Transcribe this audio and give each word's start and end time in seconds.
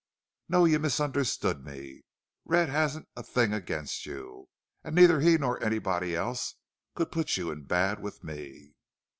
"No. 0.49 0.65
You 0.65 0.79
misunderstood 0.79 1.63
me. 1.63 2.01
Red 2.43 2.69
hasn't 2.69 3.07
a 3.15 3.21
thing 3.21 3.53
against 3.53 4.07
you. 4.07 4.49
And 4.83 4.95
neither 4.95 5.19
he 5.19 5.37
nor 5.37 5.61
anybody 5.63 6.15
else 6.15 6.55
could 6.95 7.11
put 7.11 7.37
you 7.37 7.51
in 7.51 7.65
bad 7.65 7.99
with 8.01 8.23
me." 8.23 8.73